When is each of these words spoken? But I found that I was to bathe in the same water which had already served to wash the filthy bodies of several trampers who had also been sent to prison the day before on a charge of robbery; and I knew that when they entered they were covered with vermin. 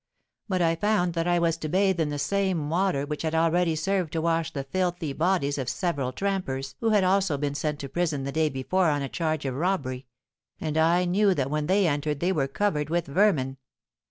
But 0.49 0.63
I 0.63 0.73
found 0.77 1.13
that 1.13 1.27
I 1.27 1.37
was 1.37 1.57
to 1.57 1.69
bathe 1.69 1.99
in 1.99 2.09
the 2.09 2.17
same 2.17 2.71
water 2.71 3.05
which 3.05 3.21
had 3.21 3.35
already 3.35 3.75
served 3.75 4.13
to 4.13 4.21
wash 4.21 4.51
the 4.51 4.63
filthy 4.63 5.13
bodies 5.13 5.59
of 5.59 5.69
several 5.69 6.11
trampers 6.11 6.73
who 6.79 6.89
had 6.89 7.03
also 7.03 7.37
been 7.37 7.53
sent 7.53 7.77
to 7.81 7.87
prison 7.87 8.23
the 8.23 8.31
day 8.31 8.49
before 8.49 8.89
on 8.89 9.03
a 9.03 9.09
charge 9.09 9.45
of 9.45 9.53
robbery; 9.53 10.07
and 10.59 10.75
I 10.75 11.05
knew 11.05 11.35
that 11.35 11.51
when 11.51 11.67
they 11.67 11.85
entered 11.85 12.19
they 12.19 12.31
were 12.31 12.47
covered 12.47 12.89
with 12.89 13.05
vermin. 13.05 13.57